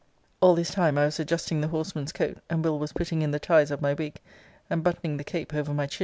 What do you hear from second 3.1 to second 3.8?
in the ties